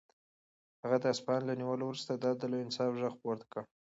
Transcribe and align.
هغه 0.83 0.97
د 1.01 1.05
اصفهان 1.13 1.41
له 1.45 1.53
نیولو 1.59 1.83
وروسته 1.87 2.11
د 2.15 2.23
عدل 2.31 2.51
او 2.55 2.61
انصاف 2.65 2.91
غږ 3.01 3.13
پورته 3.21 3.45
کړ. 3.51 3.63